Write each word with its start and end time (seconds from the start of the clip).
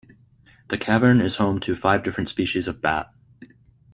The 0.69 0.79
cavern 0.79 1.21
is 1.21 1.35
home 1.35 1.59
to 1.59 1.75
five 1.75 2.01
different 2.03 2.27
species 2.27 2.67
of 2.67 2.81
bat. 2.81 3.13